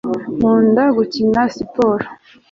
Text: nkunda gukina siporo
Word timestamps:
nkunda 0.37 0.83
gukina 0.97 1.41
siporo 1.55 2.05